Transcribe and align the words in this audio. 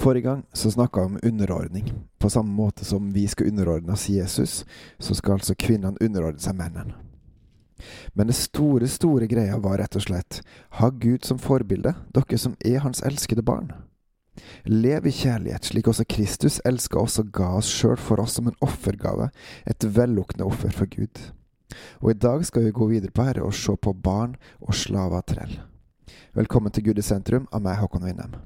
Forrige 0.00 0.22
gang 0.22 0.46
så 0.52 0.70
snakka 0.70 1.00
vi 1.00 1.06
om 1.06 1.18
underordning. 1.22 1.92
På 2.18 2.30
samme 2.30 2.52
måte 2.52 2.84
som 2.84 3.12
vi 3.12 3.28
skal 3.28 3.46
underordne 3.46 3.92
oss 3.92 4.08
Jesus, 4.08 4.64
så 4.98 5.14
skal 5.14 5.32
altså 5.36 5.52
kvinnene 5.54 6.00
underordne 6.00 6.40
seg 6.40 6.54
mennene. 6.56 6.94
Men 8.16 8.30
det 8.30 8.36
store, 8.38 8.88
store 8.88 9.26
greia 9.28 9.58
var 9.60 9.76
rett 9.76 9.98
og 10.00 10.06
slett 10.06 10.38
ha 10.78 10.88
Gud 10.88 11.28
som 11.28 11.36
forbilde, 11.38 11.92
dere 12.16 12.38
som 12.40 12.54
er 12.64 12.80
hans 12.80 13.02
elskede 13.04 13.44
barn. 13.44 13.74
Lev 14.64 15.04
i 15.04 15.12
kjærlighet, 15.12 15.68
slik 15.68 15.90
også 15.92 16.06
Kristus 16.08 16.56
elska 16.64 16.96
oss 17.02 17.18
og 17.20 17.28
ga 17.36 17.50
oss 17.58 17.68
sjøl 17.68 17.98
for 18.00 18.24
oss 18.24 18.38
som 18.38 18.48
en 18.48 18.56
offergave, 18.64 19.28
et 19.68 19.84
velluktende 19.84 20.46
offer 20.48 20.72
for 20.72 20.88
Gud. 20.88 21.20
Og 22.00 22.14
i 22.14 22.16
dag 22.16 22.46
skal 22.48 22.64
vi 22.64 22.72
gå 22.72 22.88
videre 22.88 23.12
på 23.12 23.28
Herre 23.28 23.44
og 23.44 23.52
se 23.52 23.76
på 23.76 23.92
barn 23.92 24.38
og 24.64 24.72
slaver 24.80 25.28
trell. 25.28 25.60
Velkommen 26.32 26.72
til 26.72 26.88
Gud 26.88 27.02
i 27.02 27.04
sentrum 27.04 27.50
av 27.52 27.60
meg, 27.68 27.76
Håkon 27.82 28.08
Winnem. 28.08 28.40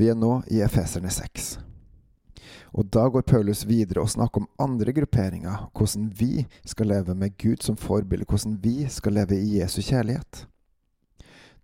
Vi 0.00 0.06
er 0.08 0.16
nå 0.16 0.38
i 0.48 0.62
Efeserne 0.64 1.10
6. 1.12 1.58
Og 2.72 2.86
da 2.88 3.02
går 3.12 3.26
Paulus 3.28 3.66
videre 3.68 4.00
og 4.00 4.08
snakker 4.08 4.40
om 4.40 4.46
andre 4.62 4.94
grupperinger, 4.96 5.66
hvordan 5.76 6.06
vi 6.16 6.46
skal 6.64 6.88
leve 6.88 7.12
med 7.18 7.34
Gud 7.36 7.60
som 7.60 7.76
forbilde, 7.76 8.24
hvordan 8.24 8.54
vi 8.62 8.86
skal 8.88 9.18
leve 9.18 9.36
i 9.36 9.58
Jesu 9.58 9.82
kjærlighet. 9.84 10.46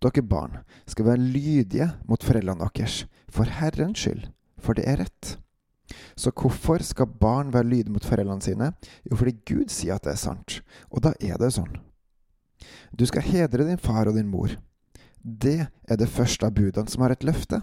Dere 0.04 0.24
barn 0.28 0.58
skal 0.84 1.06
være 1.06 1.22
lydige 1.22 1.86
mot 2.04 2.20
foreldrene 2.20 2.68
deres, 2.76 3.06
for 3.32 3.48
Herrens 3.48 4.02
skyld, 4.04 4.28
for 4.60 4.76
det 4.76 4.84
er 4.84 5.00
rett. 5.00 5.38
Så 6.16 6.28
hvorfor 6.28 6.84
skal 6.84 7.08
barn 7.08 7.54
være 7.54 7.70
lydige 7.70 7.94
mot 7.94 8.04
foreldrene 8.04 8.44
sine? 8.44 8.68
Jo, 9.08 9.16
fordi 9.16 9.32
Gud 9.48 9.72
sier 9.72 9.96
at 9.96 10.04
det 10.04 10.12
er 10.12 10.20
sant, 10.20 10.60
og 10.90 11.06
da 11.08 11.14
er 11.24 11.40
det 11.40 11.54
sånn. 11.56 11.72
Du 12.92 13.06
skal 13.08 13.24
hedre 13.24 13.64
din 13.64 13.80
far 13.80 14.12
og 14.12 14.20
din 14.20 14.28
mor. 14.28 14.58
Det 15.24 15.70
er 15.88 15.96
det 15.96 16.12
første 16.12 16.44
av 16.44 16.52
budene 16.52 16.92
som 16.92 17.06
har 17.06 17.16
et 17.16 17.24
løfte. 17.24 17.62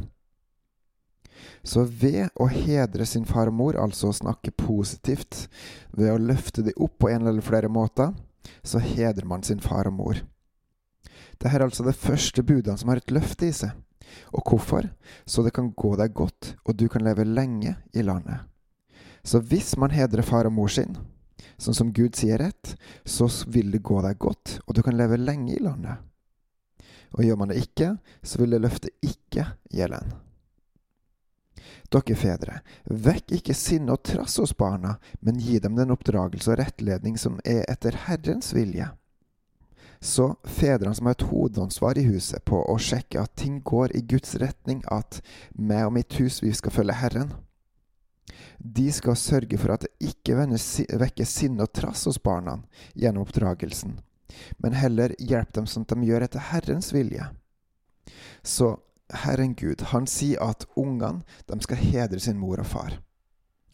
Så 1.64 1.86
ved 1.88 2.30
å 2.40 2.48
hedre 2.52 3.06
sin 3.08 3.26
far 3.26 3.52
og 3.52 3.58
mor, 3.58 3.78
altså 3.80 4.10
å 4.10 4.18
snakke 4.18 4.54
positivt, 4.58 5.48
ved 5.92 6.12
å 6.14 6.22
løfte 6.22 6.66
dem 6.66 6.78
opp 6.78 6.98
på 7.02 7.10
en 7.12 7.28
eller 7.28 7.46
flere 7.46 7.72
måter, 7.72 8.14
så 8.64 8.82
hedrer 8.84 9.28
man 9.28 9.44
sin 9.44 9.62
far 9.64 9.88
og 9.88 9.98
mor. 9.98 10.22
Dette 11.40 11.56
er 11.56 11.66
altså 11.66 11.84
det 11.84 11.98
første 12.00 12.44
budene 12.44 12.78
som 12.80 12.92
har 12.92 13.02
et 13.02 13.12
løfte 13.12 13.50
i 13.50 13.56
seg. 13.56 13.74
Og 14.36 14.44
hvorfor? 14.48 14.90
Så 15.26 15.44
det 15.44 15.54
kan 15.56 15.72
gå 15.76 15.96
deg 16.00 16.14
godt, 16.16 16.54
og 16.66 16.78
du 16.78 16.88
kan 16.92 17.04
leve 17.06 17.26
lenge 17.28 17.76
i 17.94 18.04
landet. 18.06 18.46
Så 19.24 19.40
hvis 19.40 19.74
man 19.80 19.94
hedrer 19.96 20.26
far 20.28 20.48
og 20.50 20.56
mor 20.56 20.72
sin, 20.72 20.98
sånn 21.58 21.78
som 21.78 21.94
Gud 21.96 22.18
sier 22.20 22.42
rett, 22.44 22.76
så 23.06 23.30
vil 23.48 23.72
det 23.72 23.84
gå 23.84 24.02
deg 24.04 24.20
godt, 24.20 24.60
og 24.68 24.76
du 24.76 24.84
kan 24.84 24.98
leve 25.00 25.20
lenge 25.20 25.56
i 25.56 25.64
landet. 25.64 26.04
Og 27.14 27.24
gjør 27.24 27.40
man 27.40 27.54
det 27.54 27.62
ikke, 27.62 27.96
så 28.26 28.42
vil 28.42 28.56
det 28.56 28.64
løftet 28.64 29.06
ikke 29.06 29.48
gjelde 29.72 30.02
en. 30.02 30.16
Dere 31.94 32.16
fedre, 32.18 32.60
vekk 32.86 33.36
ikke 33.38 33.56
sinne 33.58 33.94
og 33.96 34.04
trass 34.08 34.40
hos 34.42 34.56
barna, 34.58 34.98
men 35.22 35.40
gi 35.40 35.60
dem 35.62 35.78
den 35.78 35.94
oppdragelse 35.94 36.54
og 36.54 36.60
rettledning 36.60 37.18
som 37.22 37.40
er 37.46 37.64
etter 37.72 37.98
Herrens 38.08 38.54
vilje. 38.56 38.90
Så 40.04 40.34
fedrene 40.44 40.96
som 40.96 41.08
har 41.08 41.16
et 41.16 41.28
hovedansvar 41.30 41.98
i 41.98 42.04
huset 42.10 42.44
på 42.44 42.58
å 42.60 42.76
sjekke 42.82 43.22
at 43.22 43.38
ting 43.40 43.62
går 43.64 43.94
i 43.96 44.02
Guds 44.04 44.36
retning, 44.42 44.82
at 44.92 45.22
meg 45.56 45.86
og 45.88 45.94
mitt 45.96 46.18
hus, 46.20 46.42
vi 46.44 46.52
skal 46.52 46.76
følge 46.76 46.98
Herren. 47.00 47.32
De 48.58 48.90
skal 48.92 49.16
sørge 49.20 49.60
for 49.62 49.72
at 49.76 49.86
det 49.86 50.10
ikke 50.12 50.36
vekker 51.00 51.28
sinne 51.28 51.64
og 51.64 51.72
trass 51.72 52.04
hos 52.10 52.20
barna 52.20 52.58
gjennom 53.00 53.24
oppdragelsen, 53.24 53.96
men 54.60 54.76
heller 54.76 55.16
hjelpe 55.20 55.62
dem 55.62 55.70
sånn 55.72 55.88
at 55.88 55.96
de 55.96 56.10
gjør 56.10 56.28
etter 56.28 56.50
Herrens 56.52 56.92
vilje. 56.96 57.30
Så 58.44 58.74
Herren 59.12 59.56
Gud, 59.56 59.82
han 59.92 60.08
sier 60.08 60.42
at 60.44 60.66
ungene 60.80 61.24
skal 61.62 61.82
hedre 61.82 62.20
sin 62.20 62.40
mor 62.40 62.62
og 62.62 62.68
far. 62.68 63.00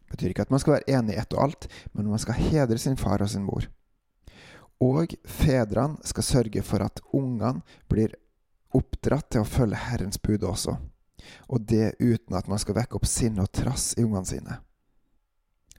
Det 0.10 0.16
betyr 0.16 0.34
ikke 0.34 0.48
at 0.48 0.54
man 0.54 0.62
skal 0.62 0.74
være 0.78 0.98
enig 0.98 1.14
i 1.14 1.20
ett 1.22 1.34
og 1.36 1.44
alt, 1.44 1.68
men 1.94 2.10
man 2.10 2.22
skal 2.22 2.40
hedre 2.40 2.78
sin 2.82 2.98
far 2.98 3.22
og 3.22 3.30
sin 3.30 3.46
mor. 3.46 3.68
Og 4.82 5.14
fedrene 5.28 6.00
skal 6.08 6.24
sørge 6.24 6.64
for 6.64 6.82
at 6.82 7.02
ungene 7.14 7.62
blir 7.92 8.16
oppdratt 8.74 9.30
til 9.34 9.44
å 9.44 9.50
følge 9.50 9.82
Herrens 9.90 10.22
bud 10.22 10.46
også. 10.48 10.78
Og 11.52 11.62
det 11.68 12.00
uten 12.00 12.38
at 12.38 12.48
man 12.48 12.62
skal 12.62 12.78
vekke 12.80 12.98
opp 12.98 13.06
sinne 13.10 13.44
og 13.44 13.52
trass 13.54 13.92
i 13.98 14.06
ungene 14.06 14.26
sine. 14.26 14.58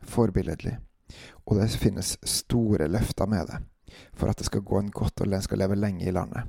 Forbilledlig. 0.07 0.77
Og 1.49 1.59
det 1.59 1.71
finnes 1.81 2.15
store 2.23 2.87
løfter 2.89 3.27
med 3.27 3.51
det, 3.51 3.61
for 4.15 4.31
at 4.31 4.39
det 4.39 4.47
skal 4.47 4.63
gå 4.63 4.79
en 4.79 4.93
godt 4.95 5.25
og 5.25 5.33
en 5.33 5.43
skal 5.43 5.65
leve 5.65 5.79
lenge 5.79 6.07
i 6.07 6.15
landet. 6.15 6.47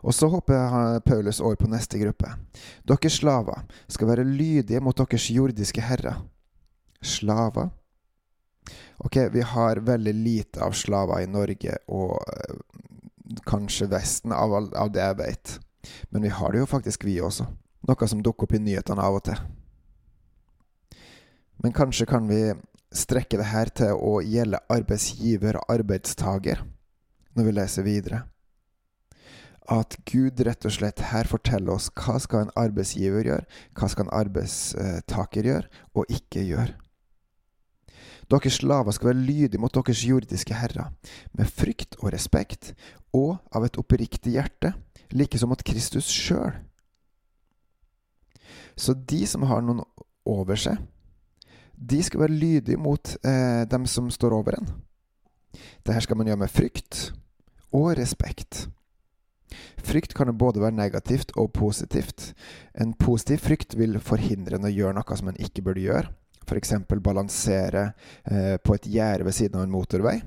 Og 0.00 0.14
så 0.16 0.28
hopper 0.32 1.00
Paulus 1.04 1.40
over 1.40 1.58
på 1.60 1.68
neste 1.68 1.98
gruppe. 2.00 2.32
Dere 2.88 3.10
slaver 3.12 3.66
skal 3.88 4.08
være 4.08 4.24
lydige 4.24 4.80
mot 4.80 4.96
deres 4.96 5.28
jordiske 5.30 5.84
herrer. 5.84 6.22
Slaver? 7.02 7.68
Ok, 8.98 9.16
vi 9.32 9.40
har 9.40 9.80
veldig 9.84 10.14
lite 10.14 10.62
av 10.64 10.72
slaver 10.76 11.24
i 11.24 11.28
Norge, 11.28 11.76
og 11.88 12.20
øh, 12.20 12.58
kanskje 13.48 13.88
Vesten, 13.90 14.32
av, 14.32 14.52
av 14.76 14.90
det 14.92 15.00
jeg 15.00 15.18
vet. 15.20 15.54
Men 16.10 16.22
vi 16.22 16.32
har 16.36 16.52
det 16.52 16.60
jo 16.60 16.68
faktisk, 16.68 17.04
vi 17.04 17.20
også. 17.24 17.48
Noe 17.88 18.08
som 18.08 18.20
dukker 18.22 18.44
opp 18.44 18.56
i 18.56 18.60
nyhetene 18.60 19.04
av 19.04 19.16
og 19.16 19.24
til. 19.30 19.40
Men 21.60 21.76
kanskje 21.76 22.08
kan 22.08 22.28
vi 22.28 22.42
strekke 22.92 23.40
det 23.40 23.48
her 23.52 23.72
til 23.72 23.96
å 23.96 24.18
gjelde 24.24 24.60
arbeidsgiver 24.72 25.60
og 25.60 25.72
arbeidstaker, 25.72 26.60
når 27.36 27.48
vi 27.48 27.56
leser 27.56 27.86
videre 27.86 28.24
at 29.68 29.96
Gud 30.08 30.40
rett 30.46 30.64
og 30.66 30.72
slett 30.74 31.02
her 31.10 31.28
forteller 31.28 31.76
oss 31.76 31.90
hva 31.94 32.16
skal 32.22 32.46
en 32.46 32.54
arbeidsgiver 32.58 33.26
gjøre, 33.28 33.48
hva 33.76 33.88
skal 33.90 34.06
en 34.06 34.14
arbeidstaker 34.20 35.50
gjøre, 35.50 35.68
og 35.94 36.08
ikke 36.10 36.46
gjøre. 36.46 36.74
Deres 38.30 38.60
slaver 38.60 38.94
skal 38.94 39.10
være 39.10 39.26
lydige 39.26 39.60
mot 39.60 39.74
deres 39.74 40.04
jordiske 40.06 40.54
herrer, 40.54 40.92
med 41.34 41.50
frykt 41.50 41.98
og 41.98 42.12
respekt, 42.14 42.74
og 43.12 43.38
av 43.54 43.66
et 43.66 43.78
oppriktig 43.80 44.36
hjerte, 44.36 44.72
like 45.10 45.38
som 45.38 45.50
mot 45.50 45.64
Kristus 45.66 46.06
sjøl. 46.06 46.54
Så 48.78 48.94
de 48.94 49.24
som 49.26 49.42
har 49.50 49.64
noen 49.66 49.82
over 50.26 50.58
seg, 50.58 50.78
de 51.74 51.98
skal 52.04 52.22
være 52.22 52.36
lydige 52.36 52.78
mot 52.78 53.16
eh, 53.24 53.64
dem 53.70 53.86
som 53.88 54.10
står 54.12 54.36
over 54.36 54.58
en. 54.58 54.68
Dette 55.82 56.02
skal 56.04 56.18
man 56.20 56.28
gjøre 56.28 56.42
med 56.44 56.52
frykt 56.52 57.00
og 57.72 57.96
respekt. 57.98 58.68
Frykt 59.82 60.14
kan 60.14 60.30
både 60.38 60.62
være 60.62 60.76
negativt 60.76 61.32
og 61.36 61.52
positivt. 61.56 62.32
En 62.74 62.92
positiv 62.94 63.42
frykt 63.46 63.76
vil 63.78 63.98
forhindre 64.02 64.58
en 64.58 64.68
å 64.68 64.72
gjøre 64.72 64.96
noe 64.98 65.16
som 65.18 65.30
en 65.30 65.40
ikke 65.40 65.64
burde 65.66 65.84
gjøre. 65.84 66.12
F.eks. 66.46 66.74
balansere 67.02 67.92
eh, 68.24 68.56
på 68.58 68.74
et 68.74 68.86
gjerde 68.90 69.26
ved 69.26 69.36
siden 69.36 69.60
av 69.60 69.66
en 69.66 69.74
motorvei. 69.74 70.18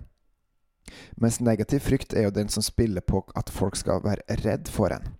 Mens 1.19 1.39
negativ 1.39 1.83
frykt 1.83 2.13
er 2.13 2.27
jo 2.27 2.35
den 2.35 2.49
som 2.51 2.63
spiller 2.63 3.01
på 3.01 3.23
at 3.35 3.51
folk 3.51 3.77
skal 3.79 4.03
være 4.03 4.39
redd 4.43 4.71
for 4.71 4.93
en. 4.95 5.15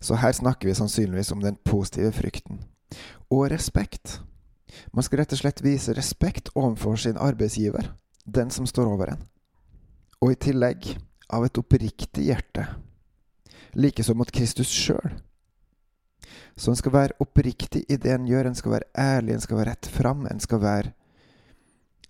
Så 0.00 0.16
her 0.20 0.32
snakker 0.32 0.68
vi 0.68 0.76
sannsynligvis 0.76 1.32
om 1.32 1.42
den 1.44 1.58
positive 1.64 2.12
frykten. 2.16 2.62
Og 3.30 3.50
respekt. 3.52 4.20
Man 4.92 5.04
skal 5.04 5.22
rett 5.22 5.32
og 5.32 5.40
slett 5.40 5.62
vise 5.64 5.94
respekt 5.96 6.50
overfor 6.54 6.98
sin 7.00 7.20
arbeidsgiver, 7.20 7.92
den 8.24 8.50
som 8.50 8.66
står 8.68 8.88
over 8.92 9.14
en. 9.14 9.22
Og 10.20 10.32
i 10.32 10.40
tillegg 10.48 10.96
av 11.32 11.44
et 11.46 11.60
oppriktig 11.60 12.28
hjerte 12.30 12.66
likeså 13.76 14.14
mot 14.16 14.30
Kristus 14.32 14.70
sjøl. 14.72 15.16
Så 16.56 16.72
en 16.72 16.78
skal 16.78 16.94
være 16.94 17.18
oppriktig 17.20 17.84
i 17.88 17.98
det 18.00 18.14
en 18.14 18.28
gjør, 18.28 18.48
en 18.48 18.56
skal 18.56 18.78
være 18.78 18.88
ærlig, 18.96 19.34
en 19.34 19.44
skal 19.44 19.60
være 19.60 19.70
rett 19.74 19.90
fram, 19.92 20.26
en 20.30 20.40
skal 20.40 20.62
være 20.62 20.94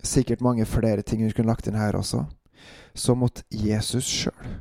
Sikkert 0.03 0.43
mange 0.45 0.65
flere 0.65 1.01
ting 1.01 1.23
vi 1.25 1.31
kunne 1.33 1.49
lagt 1.49 1.67
inn 1.67 1.75
her 1.75 1.95
også. 1.97 2.21
Så 2.93 3.15
mot 3.17 3.41
Jesus 3.49 4.05
sjøl. 4.05 4.51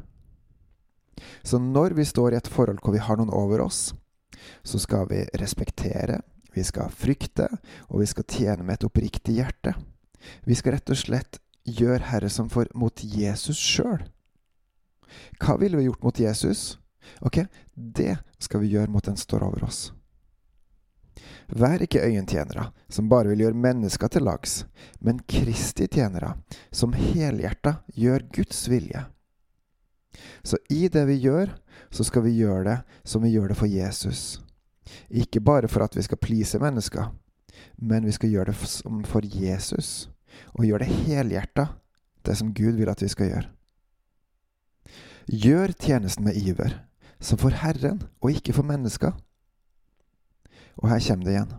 Så 1.44 1.58
når 1.60 1.94
vi 1.94 2.04
står 2.04 2.32
i 2.32 2.38
et 2.40 2.48
forhold 2.48 2.80
hvor 2.82 2.96
vi 2.96 3.02
har 3.04 3.20
noen 3.20 3.30
over 3.30 3.60
oss, 3.66 3.94
så 4.64 4.78
skal 4.78 5.06
vi 5.10 5.22
respektere, 5.40 6.20
vi 6.54 6.64
skal 6.64 6.90
frykte, 6.90 7.48
og 7.88 8.00
vi 8.00 8.08
skal 8.10 8.24
tjene 8.24 8.64
med 8.64 8.78
et 8.78 8.88
oppriktig 8.88 9.36
hjerte. 9.38 9.74
Vi 10.44 10.56
skal 10.56 10.76
rett 10.76 10.90
og 10.90 10.98
slett 10.98 11.40
gjøre 11.66 12.08
Herre 12.10 12.32
som 12.32 12.48
for 12.50 12.68
mot 12.74 13.04
Jesus 13.04 13.60
sjøl. 13.60 14.02
Hva 15.40 15.56
ville 15.60 15.78
vi 15.78 15.86
gjort 15.88 16.02
mot 16.02 16.20
Jesus? 16.20 16.78
Ok, 17.20 17.44
det 17.74 18.18
skal 18.38 18.60
vi 18.62 18.72
gjøre 18.74 18.90
mot 18.92 19.04
den 19.04 19.16
står 19.16 19.44
over 19.46 19.64
oss. 19.68 19.92
Vær 21.46 21.82
ikke 21.82 22.02
øyentjenere 22.02 22.70
som 22.92 23.08
bare 23.08 23.30
vil 23.32 23.44
gjøre 23.44 23.62
mennesker 23.62 24.10
til 24.12 24.26
lags, 24.26 24.64
men 25.00 25.22
Kristi 25.30 25.86
tjenere 25.86 26.34
som 26.74 26.96
helhjerta 26.96 27.78
gjør 27.94 28.26
Guds 28.34 28.66
vilje. 28.68 29.04
Så 30.42 30.58
i 30.70 30.88
det 30.88 31.04
vi 31.06 31.20
gjør, 31.20 31.52
så 31.90 32.04
skal 32.04 32.24
vi 32.26 32.36
gjøre 32.40 32.64
det 32.66 32.76
som 33.04 33.22
vi 33.22 33.32
gjør 33.34 33.52
det 33.52 33.58
for 33.58 33.70
Jesus. 33.70 34.40
Ikke 35.10 35.40
bare 35.40 35.68
for 35.68 35.84
at 35.86 35.96
vi 35.96 36.02
skal 36.02 36.20
please 36.22 36.58
mennesker, 36.58 37.10
men 37.76 38.06
vi 38.06 38.14
skal 38.16 38.32
gjøre 38.32 38.52
det 38.52 39.06
for 39.08 39.26
Jesus, 39.26 40.08
og 40.54 40.66
gjøre 40.66 40.84
det 40.84 41.02
helhjerta, 41.06 41.68
det 42.26 42.36
som 42.38 42.54
Gud 42.54 42.78
vil 42.80 42.90
at 42.90 43.02
vi 43.02 43.10
skal 43.12 43.30
gjøre. 43.30 43.50
Gjør 45.26 45.72
tjenesten 45.78 46.26
med 46.26 46.36
iver, 46.38 46.80
som 47.20 47.38
for 47.40 47.54
Herren 47.56 48.02
og 48.20 48.30
ikke 48.32 48.54
for 48.56 48.66
mennesker. 48.66 49.14
Og 50.76 50.90
her 50.90 51.00
kommer 51.08 51.24
det 51.24 51.34
igjen. 51.36 51.54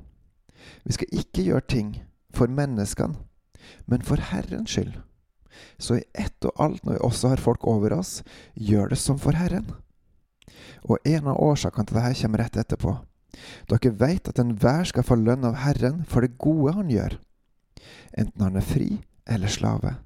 Vi 0.86 0.96
skal 0.96 1.20
ikke 1.20 1.46
gjøre 1.48 1.68
ting 1.70 1.92
for 2.36 2.52
menneskene, 2.52 3.18
men 3.86 4.06
for 4.06 4.22
Herrens 4.22 4.72
skyld. 4.76 4.94
Så 5.82 5.98
i 5.98 6.06
ett 6.14 6.46
og 6.46 6.54
alt, 6.62 6.84
når 6.86 6.98
vi 6.98 7.06
også 7.08 7.34
har 7.34 7.42
folk 7.42 7.66
over 7.68 7.96
oss, 7.98 8.22
gjør 8.54 8.94
det 8.94 9.00
som 9.02 9.18
for 9.20 9.38
Herren. 9.38 9.72
Og 10.86 11.02
en 11.06 11.28
av 11.28 11.42
årsakene 11.42 11.88
til 11.88 11.98
dette 11.98 12.22
kommer 12.22 12.44
rett 12.44 12.60
etterpå. 12.62 12.94
Dere 13.70 13.94
veit 14.00 14.30
at 14.30 14.40
enhver 14.42 14.86
skal 14.90 15.06
få 15.06 15.18
lønn 15.20 15.46
av 15.46 15.58
Herren 15.62 16.04
for 16.10 16.26
det 16.26 16.38
gode 16.42 16.74
han 16.78 16.92
gjør, 16.94 17.18
enten 18.18 18.46
han 18.46 18.58
er 18.58 18.66
fri 18.66 18.90
eller 19.28 19.52
slave. 19.52 19.98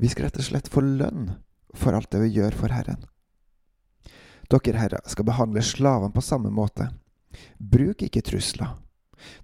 Vi 0.00 0.08
skal 0.08 0.28
rett 0.28 0.40
og 0.40 0.46
slett 0.46 0.70
få 0.72 0.82
lønn 0.82 1.34
for 1.76 1.94
alt 1.94 2.10
det 2.10 2.22
vi 2.24 2.34
gjør 2.38 2.56
for 2.56 2.74
Herren. 2.74 3.04
Dere 4.50 4.80
herrer 4.82 5.06
skal 5.06 5.26
behandle 5.28 5.62
slavene 5.62 6.14
på 6.14 6.22
samme 6.24 6.50
måte. 6.50 6.88
Bruk 7.58 8.02
ikke 8.02 8.22
trusler. 8.26 8.74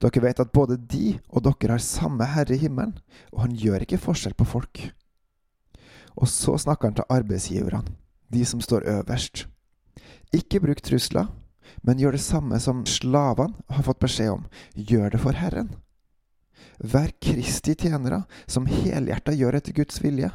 Dere 0.03 0.23
vet 0.25 0.41
at 0.43 0.53
både 0.53 0.79
de 0.81 1.17
og 1.29 1.44
dere 1.47 1.76
har 1.76 1.85
samme 1.85 2.26
Herre 2.32 2.56
i 2.56 2.61
himmelen, 2.61 2.97
og 3.32 3.44
han 3.44 3.55
gjør 3.55 3.85
ikke 3.85 4.00
forskjell 4.03 4.35
på 4.35 4.49
folk. 4.49 4.82
Og 6.17 6.29
så 6.32 6.56
snakker 6.58 6.88
han 6.88 6.97
til 6.97 7.11
arbeidsgiverne, 7.12 7.85
de 8.32 8.44
som 8.49 8.62
står 8.64 8.88
øverst. 8.97 9.47
Ikke 10.35 10.61
bruk 10.61 10.81
trusler, 10.82 11.29
men 11.82 12.00
gjør 12.00 12.17
det 12.17 12.25
samme 12.25 12.58
som 12.62 12.87
slavene 12.88 13.55
har 13.70 13.87
fått 13.87 14.00
beskjed 14.03 14.32
om. 14.32 14.47
Gjør 14.75 15.12
det 15.12 15.20
for 15.23 15.37
Herren. 15.37 15.75
Vær 16.81 17.12
Kristi 17.23 17.76
tjenere, 17.76 18.25
som 18.49 18.67
helhjerta 18.69 19.35
gjør 19.37 19.61
etter 19.61 19.76
Guds 19.76 20.00
vilje. 20.03 20.32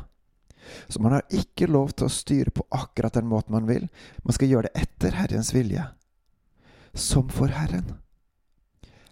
Så 0.87 1.01
man 1.01 1.15
har 1.15 1.25
ikke 1.35 1.69
lov 1.69 1.93
til 1.95 2.07
å 2.07 2.13
styre 2.13 2.53
på 2.53 2.65
akkurat 2.71 3.17
den 3.17 3.29
måten 3.29 3.55
man 3.55 3.67
vil. 3.69 3.87
Man 4.23 4.35
skal 4.37 4.51
gjøre 4.51 4.69
det 4.69 4.85
etter 4.85 5.17
Herrens 5.19 5.53
vilje. 5.55 5.85
Som 6.93 7.29
for 7.31 7.53
Herren. 7.53 7.97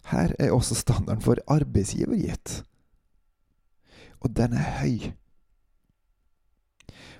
Her 0.10 0.34
er 0.40 0.56
også 0.56 0.78
standarden 0.78 1.24
for 1.24 1.42
arbeidsgiver 1.48 2.18
gitt. 2.18 2.62
Og 4.20 4.34
den 4.36 4.56
er 4.58 4.82
høy. 4.82 5.12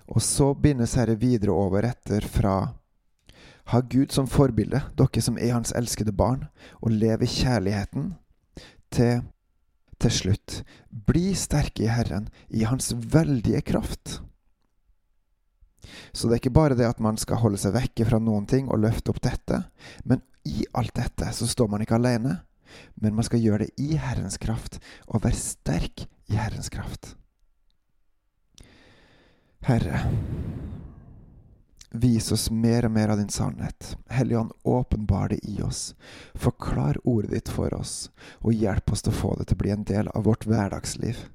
Og 0.10 0.24
så 0.26 0.52
bindes 0.58 0.96
Herre 0.98 1.16
videre 1.22 1.54
over 1.54 1.86
etter 1.86 2.26
fra 2.26 2.56
ha 3.70 3.82
Gud 3.86 4.10
som 4.12 4.26
forbilde, 4.26 4.82
dere 4.98 5.22
som 5.22 5.38
er 5.38 5.54
Hans 5.54 5.72
elskede 5.78 6.14
barn, 6.16 6.48
og 6.82 6.96
lev 6.96 7.22
i 7.22 7.30
kjærligheten, 7.30 8.16
til 8.90 9.22
til 10.00 10.14
slutt, 10.16 10.62
bli 10.90 11.34
sterke 11.38 11.86
i 11.86 11.92
Herren, 11.92 12.30
i 12.50 12.66
Hans 12.68 12.92
veldige 12.94 13.62
kraft. 13.68 14.20
Så 16.12 16.28
det 16.28 16.38
er 16.38 16.42
ikke 16.44 16.56
bare 16.56 16.78
det 16.78 16.88
at 16.88 17.02
man 17.04 17.18
skal 17.20 17.42
holde 17.42 17.60
seg 17.62 17.76
vekke 17.76 18.08
fra 18.08 18.20
noen 18.22 18.48
ting 18.50 18.70
og 18.70 18.82
løfte 18.84 19.14
opp 19.14 19.22
dette, 19.26 19.64
men 20.06 20.24
i 20.48 20.66
alt 20.78 20.96
dette 20.98 21.32
så 21.36 21.48
står 21.50 21.70
man 21.72 21.84
ikke 21.84 22.00
alene, 22.00 22.40
men 23.02 23.16
man 23.18 23.26
skal 23.26 23.42
gjøre 23.44 23.66
det 23.66 23.82
i 23.82 23.98
Herrens 24.00 24.40
kraft, 24.42 24.80
og 25.08 25.24
være 25.26 25.40
sterk 25.40 26.06
i 26.30 26.38
Herrens 26.38 26.72
kraft. 26.74 27.16
Herre, 29.68 30.06
vis 31.92 32.32
oss 32.32 32.50
mer 32.52 32.86
og 32.86 32.94
mer 32.96 33.14
av 33.14 33.18
din 33.18 33.32
sannhet. 33.34 33.96
Hellige 34.10 34.46
åpenbar 34.64 35.30
det 35.30 35.40
i 35.44 35.62
oss. 35.66 35.96
Forklar 36.36 37.00
ordet 37.04 37.32
ditt 37.32 37.50
for 37.50 37.74
oss, 37.74 38.12
og 38.42 38.54
hjelp 38.54 38.92
oss 38.92 39.02
til 39.06 39.14
å 39.14 39.20
få 39.22 39.34
det 39.40 39.50
til 39.50 39.58
å 39.58 39.64
bli 39.64 39.74
en 39.74 39.88
del 39.90 40.12
av 40.14 40.28
vårt 40.30 40.46
hverdagsliv, 40.50 41.26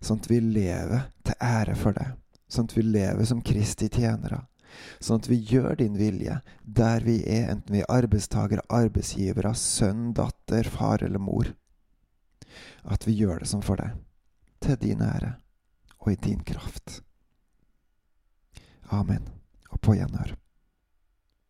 sånn 0.00 0.22
at 0.22 0.30
vi 0.30 0.40
lever 0.40 1.10
til 1.26 1.38
ære 1.42 1.74
for 1.78 1.98
det 1.98 2.12
sånn 2.48 2.68
at 2.68 2.76
vi 2.76 2.84
lever 2.84 3.28
som 3.28 3.42
Kristi 3.44 3.88
tjenere. 3.92 4.42
Sånn 5.00 5.22
at 5.22 5.28
vi 5.30 5.38
gjør 5.48 5.78
din 5.80 5.96
vilje 5.98 6.40
der 6.62 7.04
vi 7.06 7.20
er, 7.24 7.48
enten 7.52 7.76
vi 7.76 7.82
er 7.82 7.92
arbeidstagere, 7.92 8.64
arbeidsgivere, 8.68 9.54
sønn, 9.56 10.12
datter, 10.16 10.68
far 10.68 11.04
eller 11.04 11.22
mor. 11.22 11.52
At 12.84 13.06
vi 13.08 13.16
gjør 13.18 13.42
det 13.42 13.50
som 13.50 13.64
for 13.64 13.80
deg, 13.80 13.96
til 14.64 14.78
din 14.80 15.04
ære 15.04 15.36
og 15.98 16.12
i 16.12 16.20
din 16.28 16.44
kraft. 16.46 17.00
Amen, 18.94 19.26
og 19.68 19.80
på 19.80 19.96
gjenhør. 19.98 20.34